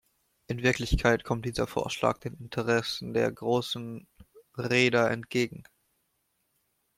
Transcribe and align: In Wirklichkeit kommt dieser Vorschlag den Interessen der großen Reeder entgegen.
In 0.47 0.63
Wirklichkeit 0.63 1.23
kommt 1.23 1.45
dieser 1.45 1.67
Vorschlag 1.67 2.17
den 2.17 2.33
Interessen 2.33 3.13
der 3.13 3.31
großen 3.31 4.07
Reeder 4.57 5.11
entgegen. 5.11 5.63